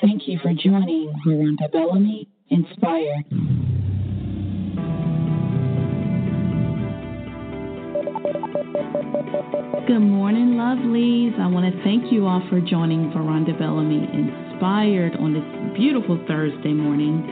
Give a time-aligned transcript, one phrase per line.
[0.00, 3.24] Thank you for joining Veronda Bellamy Inspired.
[9.88, 11.38] Good morning, lovelies.
[11.40, 16.72] I want to thank you all for joining Veronda Bellamy Inspired on this beautiful Thursday
[16.72, 17.26] morning.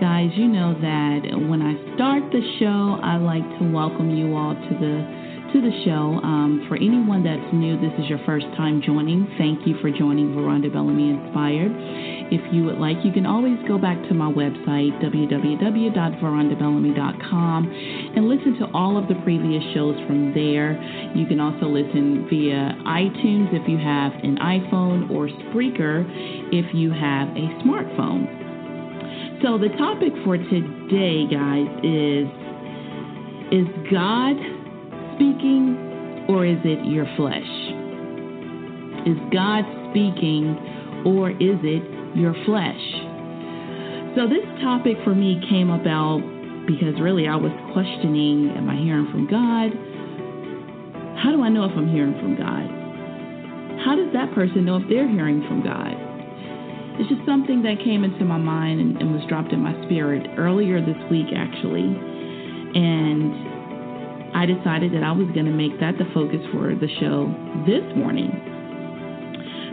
[0.00, 4.54] Guys, you know that when I start the show, I like to welcome you all
[4.54, 6.18] to the to the show.
[6.22, 9.28] Um, for anyone that's new, this is your first time joining.
[9.38, 11.70] Thank you for joining Veronda Bellamy Inspired.
[12.32, 17.72] If you would like, you can always go back to my website, www.verondabellamy.com,
[18.16, 20.76] and listen to all of the previous shows from there.
[21.14, 26.04] You can also listen via iTunes if you have an iPhone or Spreaker
[26.50, 28.26] if you have a smartphone.
[29.42, 32.26] So, the topic for today, guys, is
[33.52, 34.55] Is God
[35.16, 37.50] speaking or is it your flesh?
[39.08, 40.54] Is God speaking
[41.04, 41.82] or is it
[42.16, 42.84] your flesh?
[44.16, 46.20] So, this topic for me came about
[46.66, 49.72] because really I was questioning Am I hearing from God?
[51.22, 52.66] How do I know if I'm hearing from God?
[53.84, 55.94] How does that person know if they're hearing from God?
[56.98, 60.26] It's just something that came into my mind and, and was dropped in my spirit
[60.40, 61.84] earlier this week, actually.
[61.84, 63.45] And
[64.36, 67.24] I decided that I was going to make that the focus for the show
[67.64, 68.28] this morning.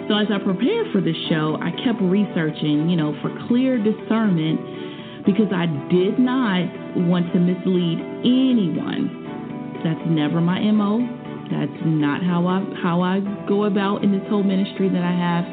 [0.08, 5.28] So as I prepared for this show, I kept researching, you know, for clear discernment
[5.28, 6.64] because I did not
[6.96, 9.84] want to mislead anyone.
[9.84, 11.12] That's never my MO.
[11.52, 15.44] That's not how I how I go about in this whole ministry that I have.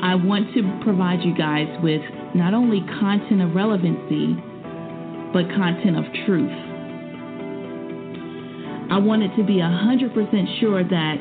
[0.00, 2.00] I want to provide you guys with
[2.34, 4.40] not only content of relevancy,
[5.36, 6.69] but content of truth.
[8.90, 11.16] I wanted to be 100% sure that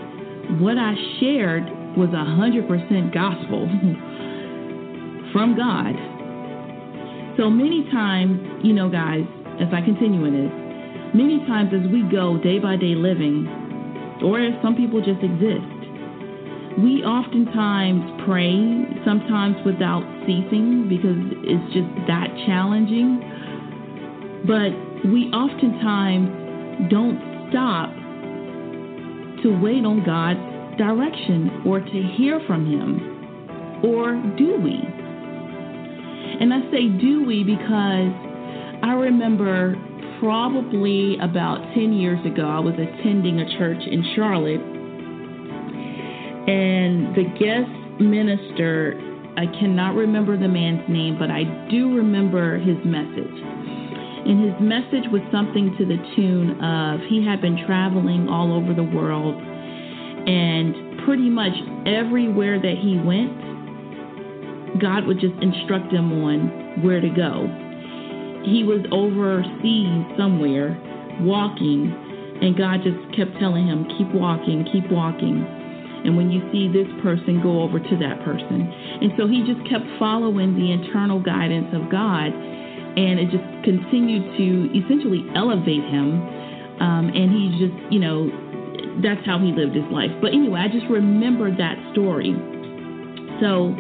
[0.59, 3.69] what I shared was 100% gospel
[5.31, 5.93] from God.
[7.37, 9.21] So many times, you know, guys,
[9.61, 10.53] as I continue in this,
[11.13, 13.45] many times as we go day by day living,
[14.25, 15.79] or as some people just exist,
[16.81, 18.57] we oftentimes pray,
[19.05, 23.21] sometimes without ceasing because it's just that challenging.
[24.49, 24.73] But
[25.05, 27.93] we oftentimes don't stop
[29.43, 30.39] to wait on God's
[30.77, 33.81] direction or to hear from Him?
[33.83, 34.79] Or do we?
[36.39, 38.13] And I say do we because
[38.81, 39.75] I remember
[40.19, 44.61] probably about 10 years ago, I was attending a church in Charlotte,
[46.47, 48.99] and the guest minister,
[49.37, 53.58] I cannot remember the man's name, but I do remember his message.
[54.25, 58.73] And his message was something to the tune of he had been traveling all over
[58.73, 61.55] the world, and pretty much
[61.87, 63.31] everywhere that he went,
[64.81, 67.47] God would just instruct him on where to go.
[68.45, 70.77] He was overseas somewhere
[71.21, 71.91] walking,
[72.41, 75.43] and God just kept telling him, Keep walking, keep walking.
[76.05, 78.71] And when you see this person, go over to that person.
[79.01, 82.31] And so he just kept following the internal guidance of God
[82.99, 86.19] and it just continued to essentially elevate him.
[86.83, 88.27] Um, and he just, you know,
[88.99, 90.11] that's how he lived his life.
[90.19, 92.35] But anyway, I just remember that story.
[93.39, 93.71] So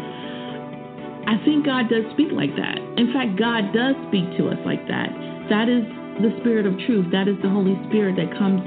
[1.27, 2.79] I think God does speak like that.
[2.95, 5.11] In fact, God does speak to us like that.
[5.51, 5.83] That is
[6.23, 7.11] the Spirit of truth.
[7.11, 8.63] That is the Holy Spirit that comes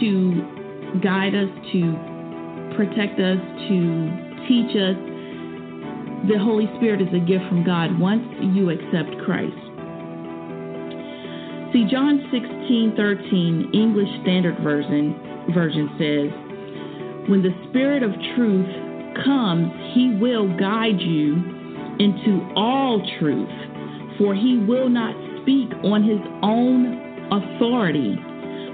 [0.00, 0.08] to
[1.04, 1.80] guide us, to
[2.76, 3.78] protect us, to
[4.48, 4.96] teach us,
[6.28, 9.56] the Holy Spirit is a gift from God once you accept Christ.
[11.72, 15.14] See, John 16 13, English Standard Version,
[15.54, 16.28] version says,
[17.30, 18.68] When the Spirit of truth
[19.24, 21.36] comes, he will guide you
[21.98, 23.48] into all truth,
[24.18, 27.00] for he will not speak on his own
[27.32, 28.16] authority,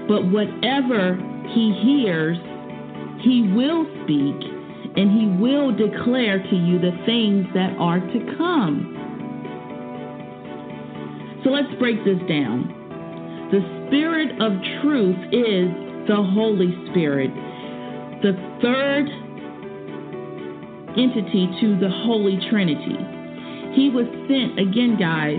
[0.07, 1.15] but whatever
[1.53, 2.37] he hears,
[3.21, 4.46] he will speak
[4.97, 8.97] and he will declare to you the things that are to come.
[11.43, 12.73] So let's break this down.
[13.51, 14.51] The Spirit of
[14.81, 15.69] truth is
[16.09, 17.29] the Holy Spirit,
[18.25, 19.07] the third
[20.97, 22.97] entity to the Holy Trinity.
[23.77, 25.37] He was sent, again, guys,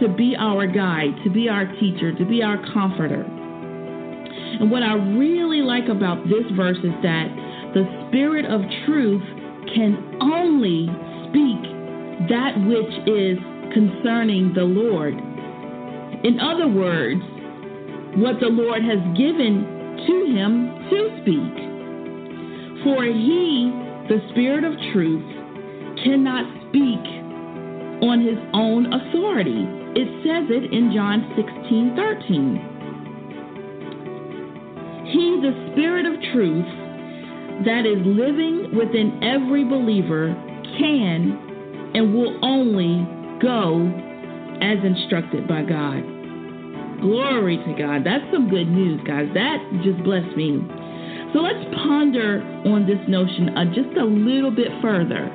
[0.00, 3.20] to be our guide, to be our teacher, to be our comforter.
[3.20, 7.43] And what I really like about this verse is that
[7.74, 9.22] the Spirit of truth
[9.74, 10.86] can only
[11.26, 11.58] speak
[12.30, 13.36] that which is
[13.74, 15.14] concerning the Lord.
[16.22, 17.20] In other words,
[18.14, 19.66] what the Lord has given
[20.06, 21.54] to him to speak.
[22.86, 23.74] For he,
[24.06, 25.26] the Spirit of truth,
[26.06, 27.02] cannot speak
[28.06, 29.66] on his own authority.
[29.98, 32.70] It says it in John 16 13.
[35.10, 36.83] He, the Spirit of truth
[37.62, 40.34] that is living within every believer,
[40.78, 43.06] can and will only
[43.40, 43.86] go
[44.60, 46.02] as instructed by God.
[47.00, 48.02] Glory to God.
[48.04, 49.28] That's some good news, guys.
[49.34, 50.58] That just blessed me.
[51.32, 55.30] So let's ponder on this notion uh, just a little bit further.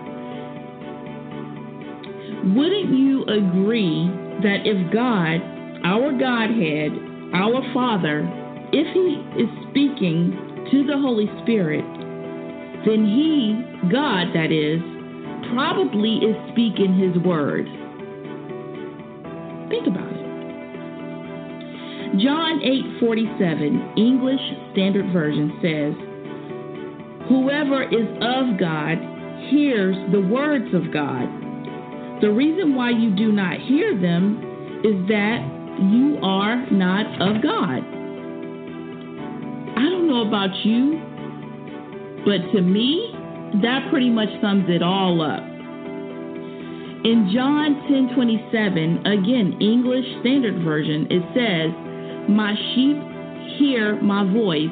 [2.56, 4.07] Wouldn't you agree
[4.44, 5.44] that if God,
[5.83, 6.95] our Godhead,
[7.36, 8.24] our Father,
[8.72, 11.83] if He is speaking to the Holy Spirit,
[12.85, 13.61] then He,
[13.91, 14.81] God that is,
[15.53, 17.65] probably is speaking His word.
[19.69, 20.19] Think about it.
[22.17, 24.41] John 8:47, English
[24.71, 25.93] Standard Version says,
[27.29, 28.97] "Whoever is of God
[29.49, 31.29] hears the words of God.
[32.21, 34.41] The reason why you do not hear them
[34.83, 35.45] is that
[35.79, 37.83] you are not of God."
[39.77, 40.99] I don't know about you,
[42.29, 43.09] but to me,
[43.63, 45.41] that pretty much sums it all up.
[47.03, 51.71] In John 10:27, again English Standard Version, it says,
[52.29, 52.97] "My sheep
[53.57, 54.69] hear my voice,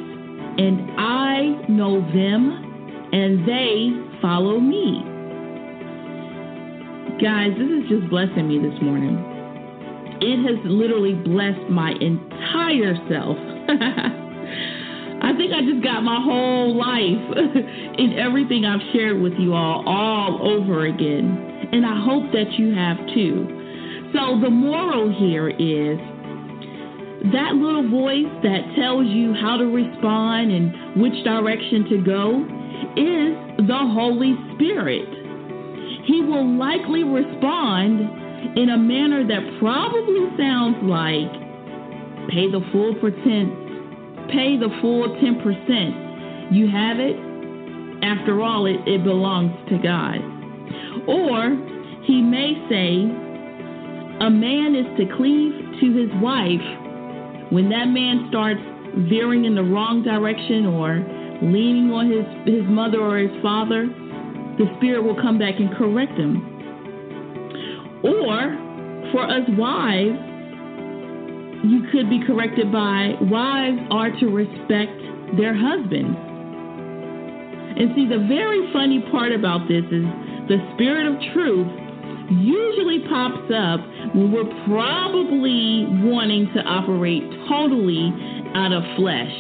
[0.60, 5.02] and I know them, and they follow me."
[7.20, 9.18] Guys, this is just blessing me this morning.
[10.22, 13.38] It has literally blessed my entire self.
[15.22, 17.38] I think I just got my whole life
[17.98, 22.74] in everything I've shared with you all all over again and I hope that you
[22.76, 24.12] have too.
[24.16, 26.00] So, the moral here is
[27.34, 32.24] that little voice that tells you how to respond and which direction to go
[32.96, 35.10] is the Holy Spirit.
[36.08, 41.28] He will likely respond in a manner that probably sounds like
[42.32, 43.52] pay the full percent,
[44.32, 46.54] pay the full 10%.
[46.54, 47.16] You have it.
[48.04, 50.22] After all, it, it belongs to God.
[51.08, 51.56] Or
[52.04, 53.04] he may say,
[54.26, 56.64] a man is to cleave to his wife
[57.50, 58.60] when that man starts
[59.08, 61.00] veering in the wrong direction or
[61.42, 63.88] leaning on his, his mother or his father,
[64.58, 66.44] the Spirit will come back and correct him.
[68.04, 70.20] Or for us wives,
[71.64, 74.94] you could be corrected by wives are to respect
[75.38, 76.18] their husbands.
[77.78, 80.06] And see, the very funny part about this is
[80.50, 81.68] the spirit of truth
[82.30, 83.80] usually pops up
[84.16, 88.12] when we're probably wanting to operate totally
[88.56, 89.34] out of flesh.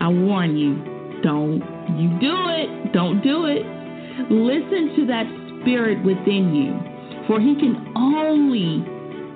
[0.00, 1.62] I warn you, don't
[1.98, 2.92] you do it.
[2.92, 3.66] Don't do it.
[4.30, 5.26] Listen to that
[5.60, 6.78] spirit within you,
[7.26, 8.84] for he can only,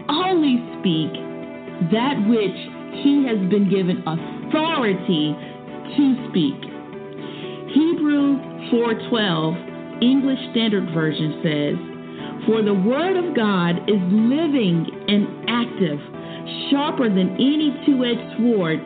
[0.08, 1.25] only speak
[1.93, 2.58] that which
[3.05, 5.37] he has been given authority
[5.96, 6.58] to speak.
[7.73, 8.40] Hebrews
[8.73, 11.76] 4:12 English Standard Version says,
[12.46, 15.99] For the Word of God is living and active,
[16.70, 18.81] sharper than any two edged sword,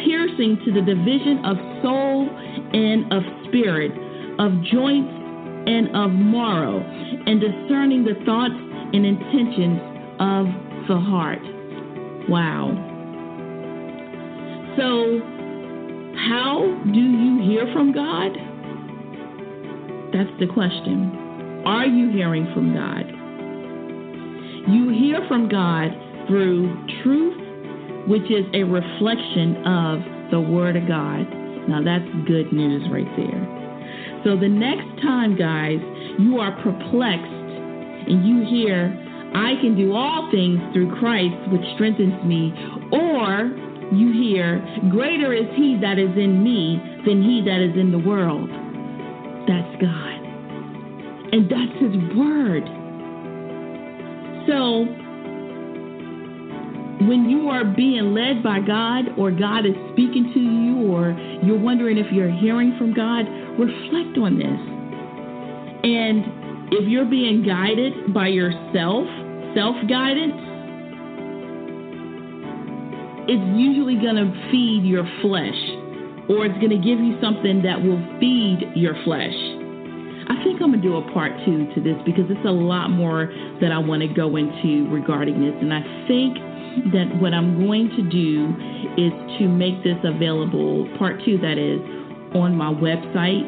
[0.00, 2.28] piercing to the division of soul
[2.72, 3.92] and of spirit,
[4.38, 5.12] of joints
[5.68, 8.56] and of marrow, and discerning the thoughts
[8.92, 9.80] and intentions
[10.20, 10.46] of
[10.88, 11.55] the heart.
[12.28, 12.74] Wow.
[14.76, 15.20] So,
[16.28, 18.32] how do you hear from God?
[20.12, 21.62] That's the question.
[21.64, 23.06] Are you hearing from God?
[24.68, 25.90] You hear from God
[26.26, 31.26] through truth, which is a reflection of the Word of God.
[31.68, 34.22] Now, that's good news right there.
[34.24, 35.78] So, the next time, guys,
[36.18, 37.46] you are perplexed
[38.08, 38.90] and you hear,
[39.36, 42.56] I can do all things through Christ, which strengthens me,
[42.90, 43.52] or
[43.92, 48.00] you hear, Greater is He that is in me than He that is in the
[48.00, 48.48] world.
[49.44, 50.18] That's God.
[51.36, 52.64] And that's His Word.
[54.48, 54.88] So,
[57.04, 61.12] when you are being led by God, or God is speaking to you, or
[61.44, 63.28] you're wondering if you're hearing from God,
[63.60, 64.60] reflect on this.
[65.84, 69.06] And if you're being guided by yourself,
[69.56, 70.36] self guidance,
[73.24, 75.56] it's usually going to feed your flesh
[76.28, 79.34] or it's going to give you something that will feed your flesh.
[80.28, 82.90] I think I'm going to do a part two to this because it's a lot
[82.90, 83.32] more
[83.62, 85.54] that I want to go into regarding this.
[85.56, 86.36] And I think
[86.92, 88.52] that what I'm going to do
[89.00, 91.80] is to make this available, part two that is,
[92.34, 93.46] on my website.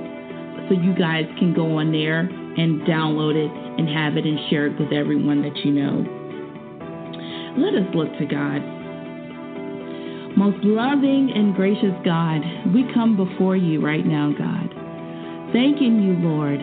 [0.71, 4.67] So you guys can go on there and download it and have it and share
[4.67, 6.03] it with everyone that you know.
[7.57, 8.61] Let us look to God.
[10.37, 12.43] Most loving and gracious God,
[12.75, 14.71] we come before you right now, God,
[15.53, 16.61] thanking you, Lord,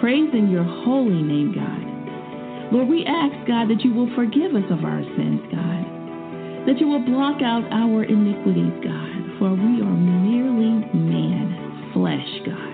[0.00, 2.72] praising your holy name, God.
[2.72, 6.88] Lord, we ask, God, that you will forgive us of our sins, God, that you
[6.88, 12.71] will block out our iniquities, God, for we are merely man, flesh, God.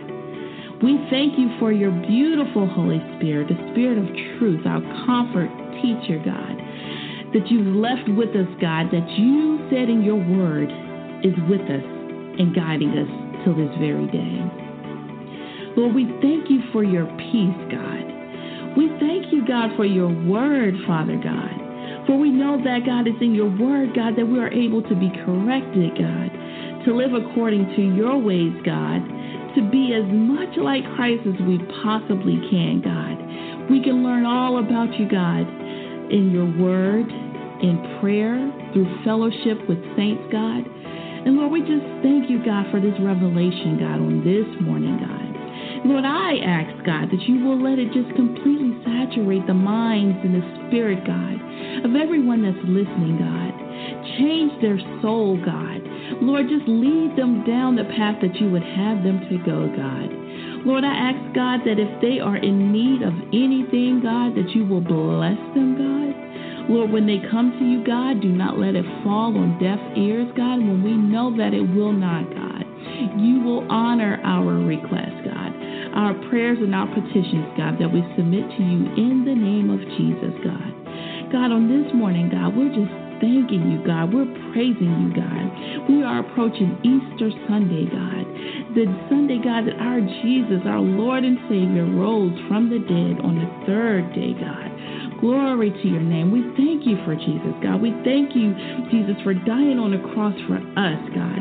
[0.82, 4.06] We thank you for your beautiful Holy Spirit, the Spirit of
[4.38, 5.50] truth, our comfort,
[5.82, 6.58] teacher, God
[7.32, 10.72] that you've left with us, God, that you said in your word
[11.20, 11.84] is with us
[12.40, 13.10] and guiding us
[13.44, 14.40] till this very day.
[15.76, 18.04] Lord, we thank you for your peace, God.
[18.76, 21.52] We thank you, God, for your word, Father God.
[22.06, 24.94] For we know that, God, it's in your word, God, that we are able to
[24.96, 26.30] be corrected, God,
[26.86, 29.04] to live according to your ways, God,
[29.58, 33.18] to be as much like Christ as we possibly can, God.
[33.66, 35.50] We can learn all about you, God,
[36.14, 37.10] in your word,
[37.58, 38.38] in prayer,
[38.70, 40.62] through fellowship with saints, God.
[40.62, 45.26] And Lord, we just thank you, God, for this revelation, God, on this morning, God.
[45.90, 50.38] Lord, I ask, God, that you will let it just completely saturate the minds and
[50.38, 51.34] the spirit, God,
[51.82, 53.50] of everyone that's listening, God.
[54.22, 55.82] Change their soul, God.
[56.20, 60.08] Lord, just lead them down the path that you would have them to go, God.
[60.66, 64.66] Lord, I ask, God, that if they are in need of anything, God, that you
[64.66, 66.68] will bless them, God.
[66.68, 70.28] Lord, when they come to you, God, do not let it fall on deaf ears,
[70.36, 72.64] God, when we know that it will not, God.
[73.16, 75.54] You will honor our request, God,
[75.96, 79.80] our prayers and our petitions, God, that we submit to you in the name of
[79.96, 80.72] Jesus, God.
[81.32, 84.14] God, on this morning, God, we're just thanking you, God.
[84.14, 85.46] We're praising you, God.
[85.88, 88.24] We are approaching Easter Sunday, God.
[88.74, 93.38] The Sunday, God, that our Jesus, our Lord and Savior, rose from the dead on
[93.38, 94.70] the third day, God.
[95.20, 96.30] Glory to your name.
[96.30, 97.82] We thank you for Jesus, God.
[97.82, 98.54] We thank you,
[98.86, 101.40] Jesus, for dying on the cross for us, God.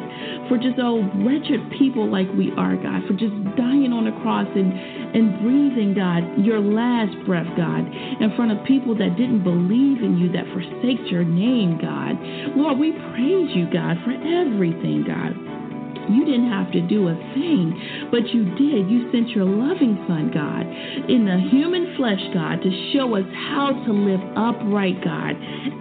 [0.50, 3.05] For just, oh, wretched people like we are, God.
[3.05, 4.74] For just dying on the cross and,
[5.13, 10.17] and breathing, God, your last breath, God, in front of people that didn't believe in
[10.17, 12.17] you, that forsaked your name, God.
[12.57, 15.47] Lord, we praise you, God, for everything, God.
[16.09, 18.89] You didn't have to do a thing, but you did.
[18.89, 20.65] You sent your loving Son, God,
[21.09, 25.35] in the human flesh, God, to show us how to live upright, God,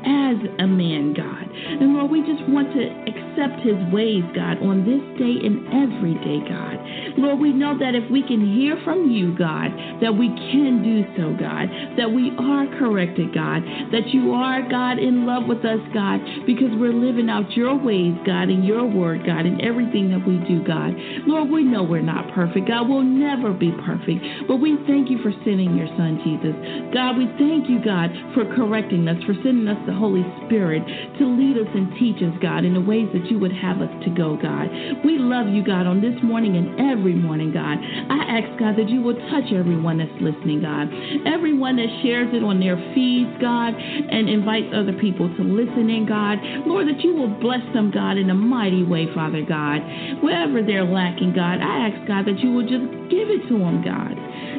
[0.05, 1.45] as a man, God.
[1.47, 6.15] And Lord, we just want to accept his ways, God, on this day and every
[6.25, 6.77] day, God.
[7.19, 11.05] Lord, we know that if we can hear from you, God, that we can do
[11.17, 15.81] so, God, that we are corrected, God, that you are, God, in love with us,
[15.95, 20.27] God, because we're living out your ways, God, in your word, God, in everything that
[20.27, 20.97] we do, God.
[21.27, 22.89] Lord, we know we're not perfect, God.
[22.89, 26.57] We'll never be perfect, but we thank you for sending your son, Jesus.
[26.95, 30.81] God, we thank you, God, for correcting us, for sending us the Holy Spirit
[31.21, 33.93] to lead us and teach us, God, in the ways that you would have us
[34.05, 34.73] to go, God.
[35.05, 37.77] We love you, God, on this morning and every morning, God.
[37.77, 40.89] I ask, God, that you will touch everyone that's listening, God.
[41.29, 46.07] Everyone that shares it on their feeds, God, and invites other people to listen in,
[46.09, 46.39] God.
[46.65, 49.83] Lord, that you will bless them, God, in a mighty way, Father God.
[50.23, 53.83] Wherever they're lacking, God, I ask, God, that you will just give it to them,
[53.83, 54.15] God.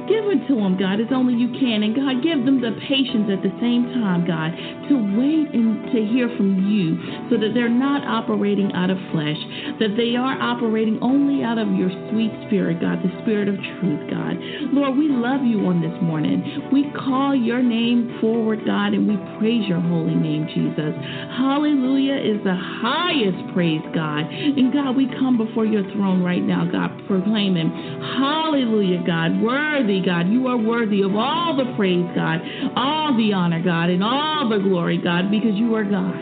[0.07, 1.84] Give it to them, God, as only you can.
[1.84, 4.55] And God, give them the patience at the same time, God,
[4.88, 6.96] to wait and to hear from you
[7.27, 9.39] so that they're not operating out of flesh,
[9.84, 14.03] that they are operating only out of your sweet spirit, God, the spirit of truth,
[14.07, 14.39] God.
[14.72, 16.72] Lord, we love you on this morning.
[16.72, 20.96] We call your name forward, God, and we praise your holy name, Jesus.
[21.36, 24.24] Hallelujah is the highest praise, God.
[24.31, 27.69] And God, we come before your throne right now, God, proclaiming,
[28.17, 30.29] Hallelujah, God, worthy, God.
[30.29, 32.39] You are worthy of all the praise, God,
[32.75, 36.15] all the honor, God, and all the glory, God, because you are God.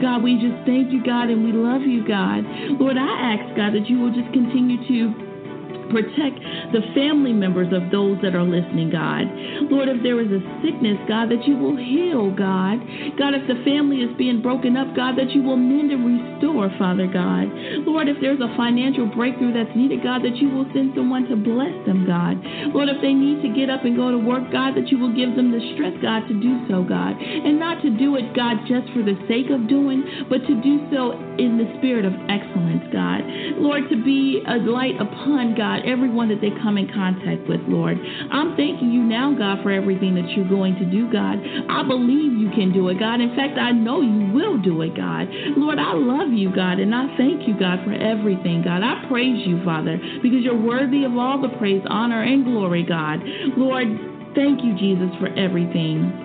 [0.00, 2.44] God, we just thank you, God, and we love you, God.
[2.78, 6.40] Lord, I ask, God, that you will just continue to protect
[6.72, 9.28] the family members of those that are listening, God.
[9.68, 12.80] Lord, if there is a sickness, God, that you will heal, God.
[13.20, 16.72] God, if the family is being broken up, God, that you will mend and restore,
[16.80, 17.52] Father God.
[17.84, 21.36] Lord, if there's a financial breakthrough that's needed, God, that you will send someone to
[21.36, 22.40] bless them, God.
[22.72, 25.12] Lord, if they need to get up and go to work, God, that you will
[25.12, 27.20] give them the strength, God, to do so, God.
[27.20, 30.80] And not to do it, God, just for the sake of doing, but to do
[30.88, 33.20] so in the spirit of excellence, God.
[33.60, 37.98] Lord, to be a light upon, God, everyone that they come in contact with, Lord.
[38.30, 41.38] I'm thanking you now, God, for everything that you're going to do, God.
[41.68, 43.20] I believe you can do it, God.
[43.20, 45.28] In fact, I know you will do it, God.
[45.56, 48.82] Lord, I love you, God, and I thank you, God, for everything, God.
[48.82, 53.20] I praise you, Father, because you're worthy of all the praise, honor, and glory, God.
[53.56, 56.21] Lord, Thank you, Jesus, for everything.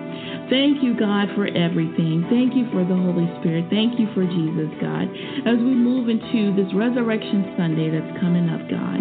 [0.48, 2.24] Thank you, God, for everything.
[2.32, 3.68] Thank you for the Holy Spirit.
[3.68, 5.04] Thank you for Jesus, God.
[5.44, 9.00] As we move into this Resurrection Sunday that's coming up, God,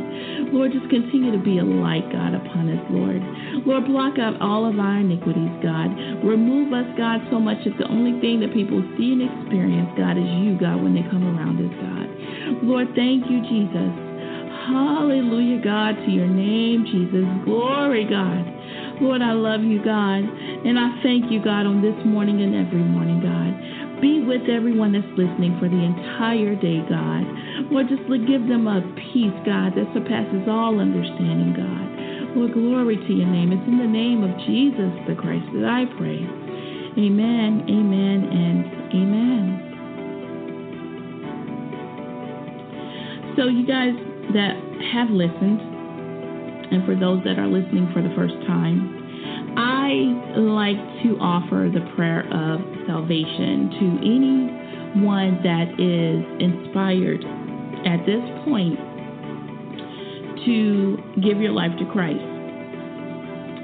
[0.52, 3.24] Lord, just continue to be a light, God, upon us, Lord.
[3.64, 5.96] Lord, block out all of our iniquities, God.
[6.20, 10.20] Remove us, God, so much that the only thing that people see and experience, God,
[10.20, 12.08] is you, God, when they come around us, God.
[12.68, 13.92] Lord, thank you, Jesus.
[14.68, 17.24] Hallelujah, God, to your name, Jesus.
[17.48, 18.57] Glory, God.
[19.00, 20.26] Lord, I love you, God.
[20.26, 24.02] And I thank you, God, on this morning and every morning, God.
[24.02, 27.26] Be with everyone that's listening for the entire day, God.
[27.70, 28.82] Lord, just give them a
[29.14, 31.86] peace, God, that surpasses all understanding, God.
[32.38, 33.54] Lord, glory to your name.
[33.54, 36.22] It's in the name of Jesus the Christ that I pray.
[36.98, 39.68] Amen, amen, and amen.
[43.38, 43.94] So, you guys
[44.34, 44.58] that
[44.94, 45.77] have listened,
[46.72, 48.94] and for those that are listening for the first time,
[49.58, 57.24] I like to offer the prayer of salvation to anyone that is inspired
[57.86, 58.78] at this point
[60.46, 62.24] to give your life to Christ.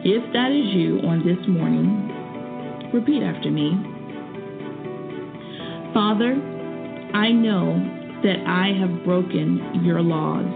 [0.06, 3.72] If that is you on this morning, repeat after me.
[5.94, 6.34] Father,
[7.14, 7.78] I know
[8.24, 10.48] that I have broken your laws,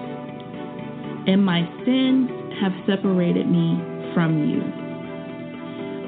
[1.27, 3.77] and my sins have separated me
[4.13, 4.61] from you.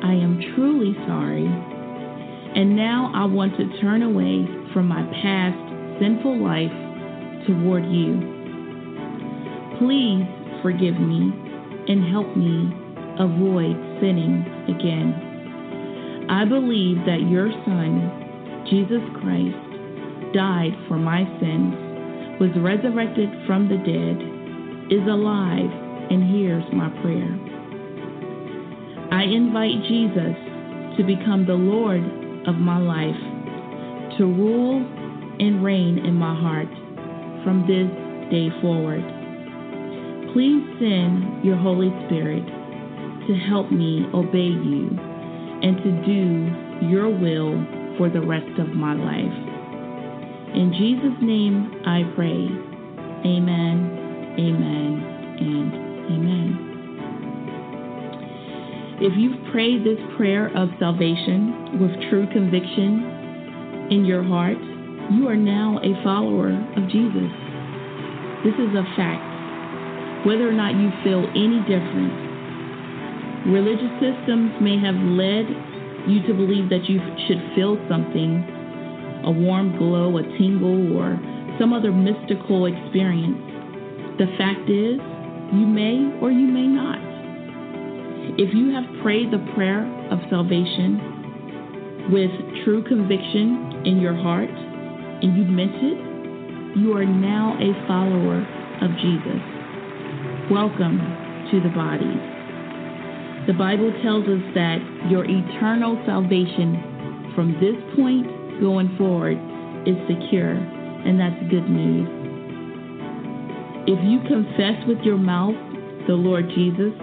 [0.01, 5.59] I am truly sorry, and now I want to turn away from my past
[5.99, 6.71] sinful life
[7.45, 8.17] toward you.
[9.77, 10.25] Please
[10.61, 11.31] forgive me
[11.87, 12.71] and help me
[13.19, 16.27] avoid sinning again.
[16.29, 21.75] I believe that your Son, Jesus Christ, died for my sins,
[22.39, 24.17] was resurrected from the dead,
[24.93, 25.69] is alive
[26.09, 27.29] and hears my prayer.
[29.11, 30.35] I invite Jesus
[30.97, 32.03] to become the Lord
[32.47, 34.85] of my life, to rule
[35.39, 36.69] and reign in my heart
[37.43, 37.89] from this
[38.29, 39.03] day forward.
[40.33, 42.45] Please send your Holy Spirit
[43.27, 44.89] to help me obey you
[45.61, 47.53] and to do your will
[47.97, 49.49] for the rest of my life.
[50.55, 52.49] In Jesus' name I pray.
[53.25, 56.69] Amen, amen, and Amen.
[59.01, 64.57] If you've prayed this prayer of salvation with true conviction in your heart,
[65.15, 67.31] you are now a follower of Jesus.
[68.43, 69.23] This is a fact.
[70.27, 72.11] Whether or not you feel any different,
[73.47, 75.47] religious systems may have led
[76.07, 78.43] you to believe that you should feel something
[79.25, 81.19] a warm glow, a tingle, or
[81.59, 83.39] some other mystical experience.
[84.17, 84.99] The fact is,
[85.53, 86.99] you may or you may not.
[88.37, 89.81] If you have prayed the prayer
[90.11, 92.29] of salvation with
[92.63, 98.45] true conviction in your heart and you meant it, you are now a follower
[98.81, 99.41] of Jesus.
[100.51, 101.01] Welcome
[101.49, 102.13] to the body.
[103.47, 104.77] The Bible tells us that
[105.09, 108.29] your eternal salvation from this point
[108.61, 109.37] going forward
[109.87, 112.18] is secure, and that's good news.
[113.89, 115.57] If you confess with your mouth
[116.05, 116.93] the Lord Jesus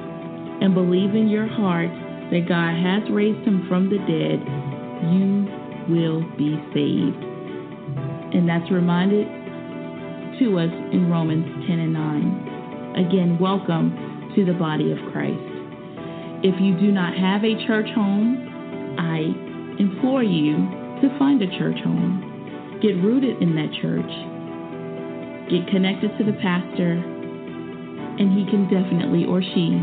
[0.63, 1.91] and believe in your heart
[2.31, 4.39] that God has raised him from the dead,
[5.11, 5.51] you
[5.91, 7.19] will be saved.
[8.39, 9.27] And that's reminded
[10.39, 13.03] to us in Romans 10 and 9.
[13.03, 15.43] Again, welcome to the body of Christ.
[16.47, 19.27] If you do not have a church home, I
[19.83, 20.55] implore you
[21.03, 22.79] to find a church home.
[22.81, 24.36] Get rooted in that church
[25.51, 29.79] Get connected to the pastor, and he can definitely, or she,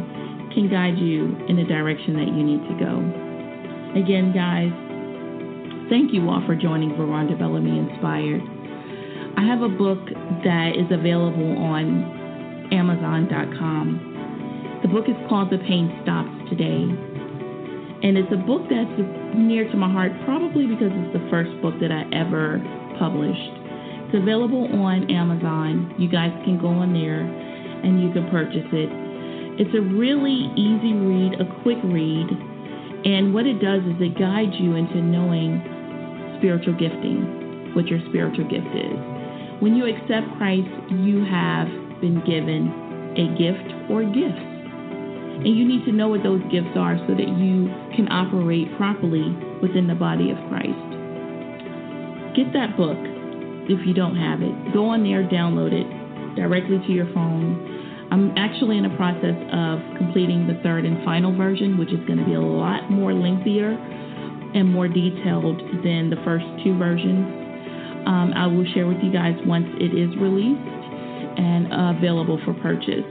[0.53, 2.99] can guide you in the direction that you need to go.
[3.95, 4.73] Again, guys,
[5.89, 8.41] thank you all for joining Veronda Bellamy Inspired.
[9.37, 10.03] I have a book
[10.43, 14.11] that is available on Amazon.com.
[14.83, 16.83] The book is called The Pain Stops Today.
[18.03, 18.99] And it's a book that's
[19.33, 22.59] near to my heart, probably because it's the first book that I ever
[22.99, 23.62] published.
[24.13, 25.89] It's available on Amazon.
[25.97, 28.89] You guys can go on there and you can purchase it.
[29.57, 32.29] It's a really easy read, a quick read,
[33.09, 35.57] and what it does is it guides you into knowing
[36.37, 38.93] spiritual gifting, what your spiritual gift is.
[39.65, 41.65] When you accept Christ, you have
[41.97, 42.69] been given
[43.17, 44.45] a gift or gifts.
[45.41, 47.65] And you need to know what those gifts are so that you
[47.97, 50.85] can operate properly within the body of Christ.
[52.37, 53.12] Get that book
[53.69, 54.73] if you don't have it.
[54.73, 55.87] Go on there, download it
[56.35, 58.07] directly to your phone.
[58.11, 62.19] I'm actually in the process of completing the third and final version, which is going
[62.19, 63.73] to be a lot more lengthier
[64.53, 67.25] and more detailed than the first two versions.
[68.05, 70.61] Um, I will share with you guys once it is released
[71.39, 73.07] and uh, available for purchase.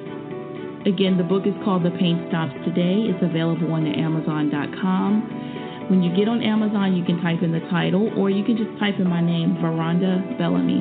[0.86, 3.10] Again, the book is called The Pain Stops Today.
[3.10, 5.51] It's available on Amazon.com.
[5.92, 8.72] When you get on Amazon, you can type in the title or you can just
[8.80, 10.80] type in my name, Veronda Bellamy.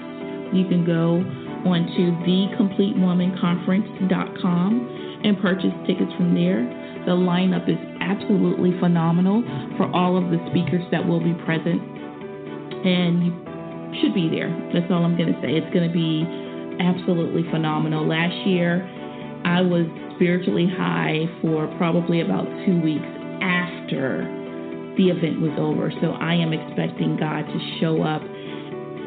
[0.56, 1.26] You can go
[1.67, 6.63] onto thecompletewomanconference.com and purchase tickets from there.
[7.05, 9.43] The lineup is absolutely phenomenal
[9.77, 11.79] for all of the speakers that will be present.
[12.83, 13.31] And you
[14.01, 14.51] should be there.
[14.73, 15.55] That's all I'm going to say.
[15.55, 16.23] It's going to be
[16.79, 18.07] absolutely phenomenal.
[18.07, 18.83] Last year,
[19.45, 23.07] I was spiritually high for probably about two weeks
[23.41, 24.27] after
[24.97, 25.91] the event was over.
[26.01, 28.21] So I am expecting God to show up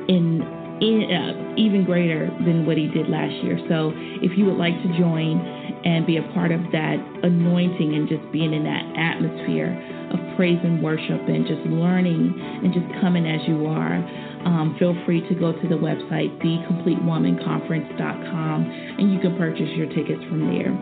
[0.08, 0.40] in,
[0.80, 3.58] in uh, even greater than what He did last year.
[3.68, 8.08] So if you would like to join and be a part of that anointing and
[8.08, 9.70] just being in that atmosphere
[10.12, 14.02] of praise and worship and just learning and just coming as you are
[14.44, 20.24] um, feel free to go to the website, thecompletewomanconference.com, and you can purchase your tickets
[20.28, 20.72] from there.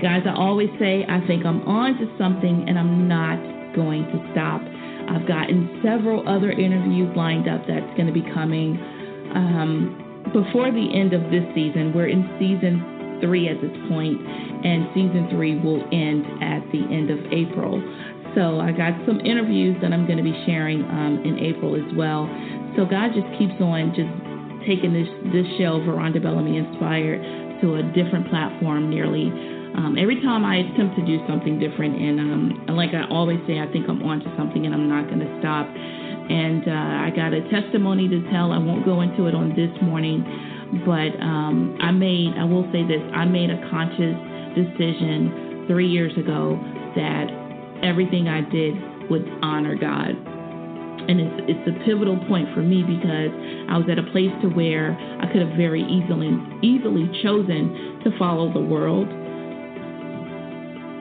[0.00, 3.36] Guys, I always say I think I'm on to something and I'm not
[3.76, 4.62] going to stop.
[5.08, 8.78] I've gotten several other interviews lined up that's going to be coming
[9.34, 10.00] um,
[10.32, 11.92] before the end of this season.
[11.94, 12.80] We're in season
[13.24, 17.80] three at this point, and season three will end at the end of April.
[18.36, 21.88] So I got some interviews that I'm going to be sharing um, in April as
[21.96, 22.28] well.
[22.76, 24.10] So God just keeps on just
[24.66, 27.22] taking this this show, Veronda Bellamy Inspired,
[27.62, 29.30] to a different platform nearly.
[29.74, 33.58] Um, every time I attempt to do something different, and um, like I always say,
[33.58, 35.66] I think I'm onto something, and I'm not going to stop.
[35.66, 38.50] And uh, I got a testimony to tell.
[38.52, 40.24] I won't go into it on this morning,
[40.84, 42.34] but um, I made.
[42.38, 44.16] I will say this: I made a conscious
[44.54, 46.58] decision three years ago
[46.96, 47.26] that
[47.82, 48.74] everything I did
[49.10, 50.16] would honor God.
[51.04, 53.28] And it's, it's a pivotal point for me because
[53.68, 56.32] I was at a place to where I could have very easily
[56.64, 59.08] easily chosen to follow the world,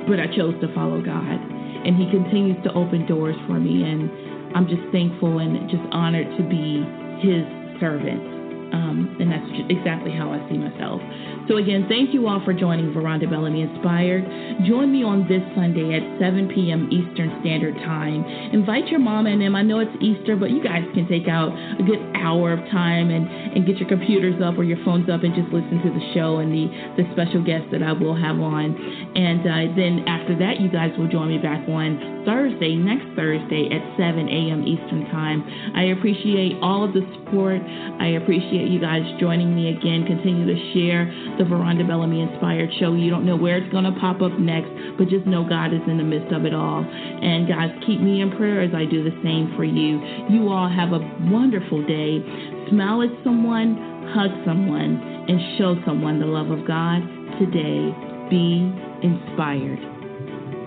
[0.07, 1.39] but I chose to follow God.
[1.87, 4.11] And He continues to open doors for me, and
[4.55, 6.83] I'm just thankful and just honored to be
[7.23, 7.47] His
[7.79, 8.32] servant.
[8.73, 10.99] Um, and that's exactly how I see myself.
[11.47, 14.23] So, again, thank you all for joining Veronda Bellamy Inspired.
[14.65, 16.87] Join me on this Sunday at 7 p.m.
[16.87, 18.23] Eastern Standard Time.
[18.55, 19.53] Invite your mom and them.
[19.53, 23.11] I know it's Easter, but you guys can take out a good hour of time
[23.11, 26.05] and, and get your computers up or your phones up and just listen to the
[26.15, 28.71] show and the, the special guests that I will have on.
[29.13, 33.67] And uh, then after that, you guys will join me back on Thursday, next Thursday
[33.67, 34.63] at 7 a.m.
[34.63, 35.43] Eastern Time.
[35.75, 37.59] I appreciate all of the support.
[37.99, 40.05] I appreciate you guys joining me again.
[40.05, 41.05] Continue to share
[41.37, 42.93] the Veronda Bellamy Inspired Show.
[42.95, 45.81] You don't know where it's going to pop up next, but just know God is
[45.87, 46.83] in the midst of it all.
[46.83, 49.99] And guys, keep me in prayer as I do the same for you.
[50.29, 50.99] You all have a
[51.31, 52.21] wonderful day.
[52.69, 57.01] Smile at someone, hug someone, and show someone the love of God
[57.39, 57.93] today.
[58.29, 58.71] Be
[59.03, 59.79] inspired.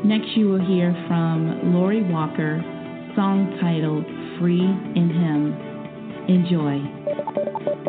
[0.05, 2.63] Next, you will hear from Lori Walker,
[3.17, 4.05] song titled
[4.39, 5.67] Free in Him.
[6.29, 7.56] Enjoy.
[7.67, 7.89] Thank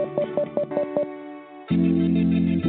[2.65, 2.66] you.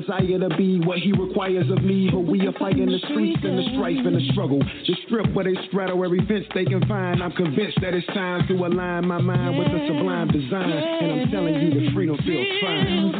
[0.00, 2.08] Desire to be what he requires of me.
[2.10, 4.60] But we are fighting the streets and the strife and the struggle.
[4.84, 7.22] Just strip where they straddle every fence they can find.
[7.22, 10.70] I'm convinced that it's time to align my mind with the sublime design.
[10.70, 13.12] And I'm telling you, the freedom feels fine.